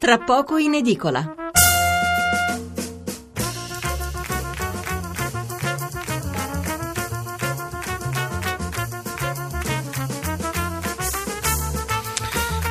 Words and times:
tra 0.00 0.16
poco 0.16 0.56
in 0.56 0.72
edicola. 0.72 1.34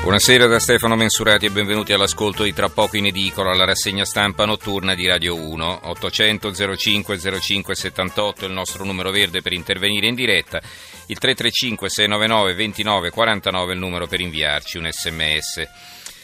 Buonasera 0.01 0.47
da 0.47 0.57
Stefano 0.57 0.95
Mensurati 0.95 1.45
e 1.45 1.51
benvenuti 1.51 1.93
all'ascolto 1.93 2.41
di 2.41 2.51
Tra 2.51 2.67
poco 2.69 2.97
in 2.97 3.05
edicola, 3.05 3.51
alla 3.51 3.65
rassegna 3.65 4.05
stampa 4.05 4.45
notturna 4.45 4.95
di 4.95 5.05
Radio 5.05 5.35
1. 5.35 5.81
800 5.83 6.75
05 6.75 7.19
05 7.39 7.75
78 7.75 8.45
è 8.45 8.47
il 8.47 8.53
nostro 8.53 8.83
numero 8.83 9.11
verde 9.11 9.43
per 9.43 9.53
intervenire 9.53 10.07
in 10.07 10.15
diretta. 10.15 10.59
Il 11.05 11.19
335 11.19 11.89
699 11.89 12.55
29 12.55 13.11
49 13.11 13.71
è 13.71 13.73
il 13.75 13.79
numero 13.79 14.07
per 14.07 14.19
inviarci 14.19 14.79
un 14.79 14.89
sms. 14.91 15.67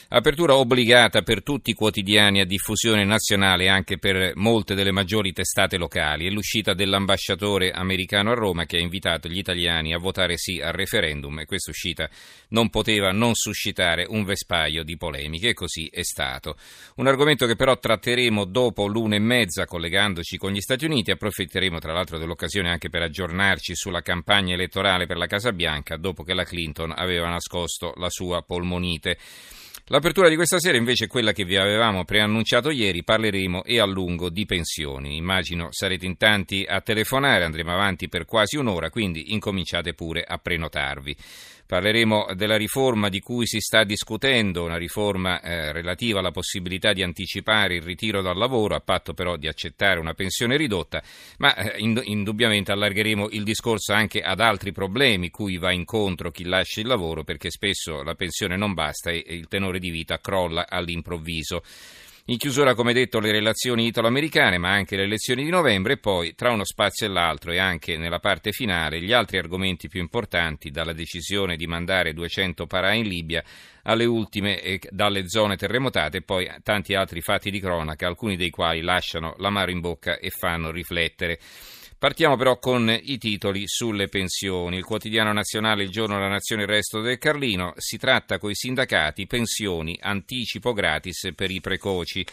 Apertura 0.08 0.56
obbligata 0.56 1.24
per 1.24 1.42
tutti 1.42 1.72
i 1.72 1.74
quotidiani 1.74 2.40
a 2.40 2.46
diffusione 2.46 3.04
nazionale 3.04 3.64
e 3.64 3.70
anche 3.70 3.98
per 3.98 4.34
molte 4.36 4.76
delle 4.76 4.92
maggiori 4.92 5.34
testate 5.34 5.78
locali. 5.78 6.28
È 6.28 6.30
l'uscita 6.30 6.76
dell'ambasciatore 6.76 7.72
americano 7.72 8.30
a 8.30 8.36
Roma 8.36 8.66
che 8.66 8.78
ha 8.78 8.82
invitato 8.82 9.28
gli 9.28 9.40
italiani 9.40 9.96
a 9.96 9.98
votare 9.98 10.38
sì 10.38 10.62
al 10.62 10.74
referendum 10.74 11.40
e 11.40 11.46
questa 11.46 11.72
uscita 11.72 12.08
non 12.50 12.70
poteva 12.70 13.12
non 13.14 13.34
suscitare 13.34 14.06
un 14.08 14.26
vespaio 14.26 14.84
di 14.84 14.96
polemiche 14.96 15.50
e 15.50 15.54
così 15.54 15.88
è 15.92 16.04
stato. 16.04 16.56
Un 16.98 17.08
argomento 17.08 17.48
che 17.48 17.56
però 17.56 17.76
tratteremo 17.76 18.46
dopo 18.46 18.86
l'una 18.86 19.16
e 19.16 19.20
mezza 19.20 19.66
collegandoci 19.66 20.38
con 20.38 20.52
gli 20.52 20.62
Stati 20.62 20.86
Uniti. 20.86 21.10
Approfitteremo 21.10 21.80
tra 21.80 21.94
l'altro 21.94 22.20
dell'occasione 22.20 22.70
anche 22.70 22.90
per 22.90 23.02
aggiornarci 23.02 23.76
sulla 23.76 24.02
campagna 24.02 24.54
elettorale 24.54 25.08
per 25.08 25.18
la 25.18 25.26
Casa 25.26 25.52
Bianca 25.52 25.98
dopo 25.98 26.22
che 26.22 26.36
la 26.36 26.44
Clinton 26.44 26.94
aveva 26.96 27.28
nascosto 27.28 27.92
la 27.98 28.12
sua 28.12 28.44
polmonite. 28.44 29.18
L'apertura 29.90 30.30
di 30.30 30.36
questa 30.36 30.58
sera 30.58 30.78
invece 30.78 31.06
è 31.06 31.08
quella 31.08 31.32
che 31.32 31.46
vi 31.46 31.58
avevamo 31.58 32.06
preannunciato 32.06 32.72
ieri, 32.72 33.04
parleremo 33.04 33.64
e 33.64 33.80
a 33.80 33.86
lungo 33.86 34.32
di 34.32 34.44
pensioni. 34.46 35.16
Immagino 35.16 35.68
sarete 35.70 36.08
in 36.08 36.18
tanti 36.18 36.66
a 36.68 36.82
telefonare, 36.82 37.44
andremo 37.44 37.72
avanti 37.72 38.10
per 38.10 38.26
quasi 38.26 38.58
un'ora, 38.58 38.90
quindi 38.90 39.34
incominciate 39.34 39.94
pure 39.94 40.24
a 40.24 40.40
prenotarvi. 40.40 41.16
Parleremo 41.68 42.28
della 42.36 42.58
riforma 42.58 43.10
di 43.10 43.20
cui 43.20 43.48
si 43.48 43.60
sta 43.60 43.84
discutendo, 43.84 44.64
una 44.64 44.78
riforma 44.78 45.42
eh, 45.42 45.72
relativa 45.72 46.20
alla 46.20 46.30
possibilità 46.30 46.94
di 46.94 47.02
anticipare 47.02 47.76
il 47.76 47.82
ritiro 47.82 48.22
dal 48.22 48.38
lavoro, 48.38 48.76
a 48.76 48.82
patto 48.82 49.16
però 49.16 49.36
di 49.36 49.48
accettare 49.48 50.00
una 50.00 50.14
pensione 50.14 50.58
ridotta, 50.58 51.02
ma 51.38 51.56
eh, 51.56 51.80
indubbiamente 51.80 52.72
allargheremo 52.72 53.30
il 53.32 53.44
discorso 53.44 53.94
anche 53.94 54.22
ad 54.22 54.42
altri 54.42 54.72
problemi 54.72 55.32
cui 55.32 55.58
va 55.58 55.72
incontro 55.72 56.30
chi 56.30 56.44
lascia 56.44 56.82
il 56.82 56.88
lavoro, 56.88 57.24
perché 57.24 57.50
spesso 57.50 58.04
la 58.04 58.14
pensione 58.14 58.58
non 58.58 58.74
basta 58.74 59.10
e 59.10 59.24
il 59.28 59.48
tenore 59.48 59.80
di 59.80 59.90
vita 59.90 60.20
crolla 60.20 60.68
all'improvviso. 60.70 61.64
In 62.28 62.38
chiusura, 62.38 62.74
come 62.74 62.92
detto, 62.92 63.20
le 63.20 63.32
relazioni 63.32 63.86
italo-americane, 63.86 64.58
ma 64.58 64.72
anche 64.72 64.96
le 64.96 65.04
elezioni 65.04 65.44
di 65.44 65.52
novembre 65.52 65.94
e 65.94 65.98
poi, 65.98 66.34
tra 66.34 66.52
uno 66.52 66.66
spazio 66.66 67.06
e 67.06 67.10
l'altro 67.10 67.52
e 67.52 67.60
anche 67.60 67.98
nella 67.98 68.18
parte 68.18 68.52
finale, 68.52 69.00
gli 69.00 69.12
altri 69.12 69.38
argomenti 69.38 69.88
più 69.88 70.00
importanti, 70.00 70.72
dalla 70.72 70.92
decisione 70.92 71.56
di 71.56 71.68
mandare 71.68 72.14
200 72.14 72.66
parà 72.66 72.94
in 72.94 73.08
Libia 73.08 73.44
alle 73.84 74.06
ultime 74.06 74.80
dalle 74.90 75.30
zone 75.30 75.56
terremotate 75.56 76.18
e 76.18 76.22
poi 76.24 76.50
tanti 76.64 76.96
altri 76.96 77.22
fatti 77.22 77.52
di 77.52 77.60
cronaca, 77.60 78.08
alcuni 78.08 78.38
dei 78.38 78.50
quali 78.50 78.82
lasciano 78.82 79.36
l'amaro 79.38 79.70
in 79.70 79.80
bocca 79.80 80.18
e 80.18 80.32
fanno 80.32 80.72
riflettere. 80.72 81.38
Partiamo 82.06 82.36
però 82.36 82.60
con 82.60 82.96
i 83.02 83.18
titoli 83.18 83.64
sulle 83.66 84.10
pensioni. 84.10 84.78
Il 84.78 84.84
quotidiano 84.84 85.34
nazionale 85.34 85.82
Il 85.82 85.90
giorno 85.90 86.14
della 86.14 86.28
nazione 86.28 86.62
il 86.62 86.68
resto 86.68 87.02
del 87.02 87.18
Carlino. 87.18 87.74
Si 87.78 87.98
tratta 87.98 88.38
coi 88.38 88.54
sindacati 88.54 89.26
pensioni, 89.26 89.98
anticipo 90.00 90.72
gratis 90.72 91.32
per 91.34 91.50
i 91.50 91.62
precoci. 91.62 92.24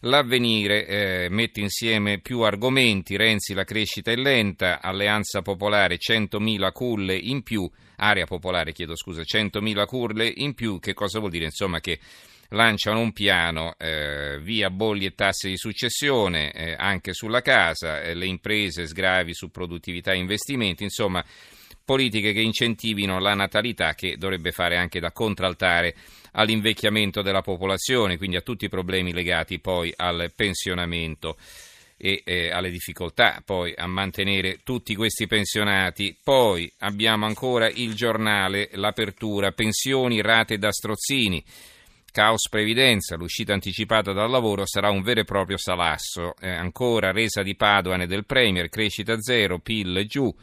L'avvenire 0.00 0.86
eh, 0.86 1.28
mette 1.30 1.60
insieme 1.60 2.18
più 2.18 2.40
argomenti, 2.40 3.16
Renzi 3.16 3.54
la 3.54 3.64
crescita 3.64 4.10
è 4.10 4.14
lenta, 4.14 4.82
Alleanza 4.82 5.40
Popolare 5.40 5.96
100.000 5.96 6.70
culle 6.70 7.16
in 7.16 7.42
più, 7.42 7.66
area 7.96 8.26
popolare 8.26 8.72
chiedo 8.72 8.94
scusa, 8.94 9.22
100.000 9.22 9.86
culle 9.86 10.30
in 10.36 10.52
più, 10.52 10.78
che 10.80 10.92
cosa 10.92 11.18
vuol 11.18 11.30
dire? 11.30 11.46
Insomma 11.46 11.80
che 11.80 11.98
lanciano 12.50 13.00
un 13.00 13.12
piano 13.12 13.74
eh, 13.78 14.38
via 14.40 14.70
bolli 14.70 15.04
e 15.04 15.14
tasse 15.14 15.48
di 15.48 15.56
successione 15.56 16.52
eh, 16.52 16.74
anche 16.78 17.12
sulla 17.12 17.42
casa, 17.42 18.02
eh, 18.02 18.14
le 18.14 18.26
imprese 18.26 18.86
sgravi 18.86 19.34
su 19.34 19.50
produttività 19.50 20.12
e 20.12 20.16
investimenti, 20.16 20.82
insomma 20.82 21.24
politiche 21.84 22.32
che 22.32 22.40
incentivino 22.40 23.18
la 23.18 23.34
natalità 23.34 23.94
che 23.94 24.18
dovrebbe 24.18 24.52
fare 24.52 24.76
anche 24.76 25.00
da 25.00 25.10
contraltare 25.10 25.94
all'invecchiamento 26.32 27.22
della 27.22 27.40
popolazione, 27.40 28.18
quindi 28.18 28.36
a 28.36 28.42
tutti 28.42 28.66
i 28.66 28.68
problemi 28.68 29.12
legati 29.12 29.58
poi 29.58 29.92
al 29.96 30.30
pensionamento 30.34 31.36
e 31.96 32.22
eh, 32.24 32.50
alle 32.50 32.70
difficoltà 32.70 33.42
poi 33.44 33.74
a 33.76 33.86
mantenere 33.86 34.60
tutti 34.62 34.94
questi 34.94 35.26
pensionati. 35.26 36.16
Poi 36.22 36.70
abbiamo 36.78 37.26
ancora 37.26 37.68
il 37.68 37.94
giornale, 37.94 38.68
l'apertura, 38.74 39.52
pensioni, 39.52 40.22
rate 40.22 40.58
da 40.58 40.70
strozzini. 40.70 41.42
Caos 42.10 42.48
previdenza, 42.48 43.16
l'uscita 43.16 43.52
anticipata 43.52 44.12
dal 44.12 44.30
lavoro 44.30 44.66
sarà 44.66 44.90
un 44.90 45.02
vero 45.02 45.20
e 45.20 45.24
proprio 45.24 45.56
salasso. 45.56 46.34
Eh, 46.40 46.48
ancora 46.48 47.12
resa 47.12 47.42
di 47.42 47.54
Padoan 47.54 48.02
e 48.02 48.06
del 48.06 48.24
Premier, 48.24 48.68
crescita 48.68 49.20
zero, 49.20 49.58
PIL 49.58 50.04
giù. 50.06 50.34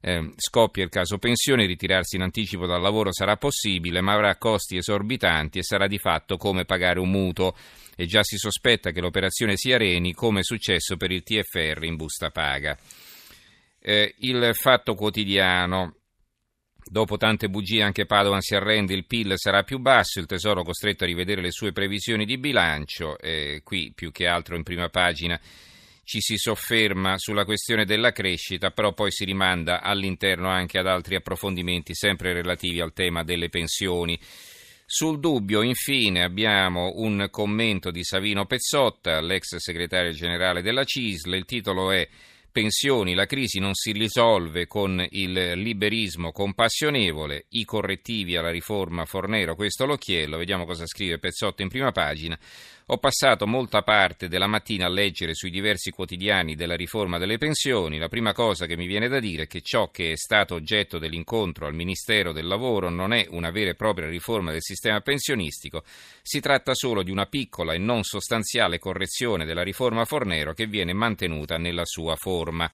Eh, 0.00 0.32
scoppia 0.36 0.84
il 0.84 0.90
caso 0.90 1.18
pensione, 1.18 1.66
ritirarsi 1.66 2.16
in 2.16 2.22
anticipo 2.22 2.66
dal 2.66 2.80
lavoro 2.80 3.12
sarà 3.12 3.36
possibile, 3.36 4.00
ma 4.00 4.12
avrà 4.12 4.36
costi 4.36 4.76
esorbitanti 4.76 5.58
e 5.58 5.64
sarà 5.64 5.88
di 5.88 5.98
fatto 5.98 6.36
come 6.36 6.64
pagare 6.64 7.00
un 7.00 7.10
mutuo. 7.10 7.56
E 7.96 8.06
già 8.06 8.22
si 8.22 8.36
sospetta 8.36 8.90
che 8.90 9.00
l'operazione 9.00 9.56
sia 9.56 9.78
Reni, 9.78 10.12
come 10.12 10.40
è 10.40 10.44
successo 10.44 10.96
per 10.96 11.10
il 11.10 11.22
TFR 11.22 11.82
in 11.82 11.96
busta 11.96 12.30
paga. 12.30 12.76
Eh, 13.80 14.14
il 14.18 14.50
fatto 14.54 14.94
quotidiano. 14.94 15.95
Dopo 16.88 17.16
tante 17.16 17.48
bugie 17.48 17.82
anche 17.82 18.06
Padovan 18.06 18.40
si 18.40 18.54
arrende, 18.54 18.94
il 18.94 19.06
PIL 19.06 19.32
sarà 19.36 19.64
più 19.64 19.78
basso, 19.78 20.20
il 20.20 20.26
Tesoro 20.26 20.62
costretto 20.62 21.02
a 21.02 21.06
rivedere 21.08 21.42
le 21.42 21.50
sue 21.50 21.72
previsioni 21.72 22.24
di 22.24 22.38
bilancio, 22.38 23.18
eh, 23.18 23.60
qui 23.64 23.92
più 23.92 24.12
che 24.12 24.28
altro 24.28 24.54
in 24.54 24.62
prima 24.62 24.88
pagina 24.88 25.38
ci 26.04 26.20
si 26.20 26.36
sofferma 26.36 27.18
sulla 27.18 27.44
questione 27.44 27.84
della 27.84 28.12
crescita, 28.12 28.70
però 28.70 28.92
poi 28.92 29.10
si 29.10 29.24
rimanda 29.24 29.82
all'interno 29.82 30.48
anche 30.48 30.78
ad 30.78 30.86
altri 30.86 31.16
approfondimenti 31.16 31.92
sempre 31.96 32.32
relativi 32.32 32.80
al 32.80 32.92
tema 32.92 33.24
delle 33.24 33.48
pensioni. 33.48 34.16
Sul 34.84 35.18
dubbio, 35.18 35.62
infine, 35.62 36.22
abbiamo 36.22 36.92
un 36.94 37.26
commento 37.32 37.90
di 37.90 38.04
Savino 38.04 38.46
Pezzotta, 38.46 39.20
l'ex 39.20 39.56
segretario 39.56 40.12
generale 40.12 40.62
della 40.62 40.84
CISL. 40.84 41.34
Il 41.34 41.44
titolo 41.44 41.90
è 41.90 42.08
pensioni 42.56 43.12
la 43.12 43.26
crisi 43.26 43.58
non 43.58 43.74
si 43.74 43.92
risolve 43.92 44.66
con 44.66 45.04
il 45.10 45.52
liberismo 45.56 46.32
compassionevole, 46.32 47.44
i 47.50 47.66
correttivi 47.66 48.34
alla 48.34 48.50
riforma 48.50 49.04
Fornero, 49.04 49.54
questo 49.54 49.84
l'occhiello, 49.84 50.38
vediamo 50.38 50.64
cosa 50.64 50.86
scrive 50.86 51.18
Pezzotto 51.18 51.60
in 51.60 51.68
prima 51.68 51.92
pagina. 51.92 52.38
Ho 52.90 52.98
passato 52.98 53.48
molta 53.48 53.82
parte 53.82 54.28
della 54.28 54.46
mattina 54.46 54.86
a 54.86 54.88
leggere 54.88 55.34
sui 55.34 55.50
diversi 55.50 55.90
quotidiani 55.90 56.54
della 56.54 56.76
riforma 56.76 57.18
delle 57.18 57.36
pensioni. 57.36 57.98
La 57.98 58.06
prima 58.06 58.32
cosa 58.32 58.66
che 58.66 58.76
mi 58.76 58.86
viene 58.86 59.08
da 59.08 59.18
dire 59.18 59.42
è 59.42 59.46
che 59.48 59.60
ciò 59.60 59.90
che 59.90 60.12
è 60.12 60.16
stato 60.16 60.54
oggetto 60.54 60.98
dell'incontro 60.98 61.66
al 61.66 61.74
Ministero 61.74 62.30
del 62.30 62.46
Lavoro 62.46 62.88
non 62.88 63.12
è 63.12 63.26
una 63.30 63.50
vera 63.50 63.70
e 63.70 63.74
propria 63.74 64.08
riforma 64.08 64.52
del 64.52 64.62
sistema 64.62 65.00
pensionistico, 65.00 65.82
si 66.22 66.38
tratta 66.38 66.74
solo 66.74 67.02
di 67.02 67.10
una 67.10 67.26
piccola 67.26 67.74
e 67.74 67.78
non 67.78 68.04
sostanziale 68.04 68.78
correzione 68.78 69.44
della 69.44 69.64
riforma 69.64 70.04
Fornero 70.04 70.54
che 70.54 70.68
viene 70.68 70.92
mantenuta 70.92 71.58
nella 71.58 71.84
sua 71.84 72.14
forma. 72.14 72.44
norma. 72.46 72.64